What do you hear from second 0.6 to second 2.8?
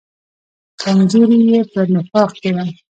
کمزوري یې په نفاق کې ده.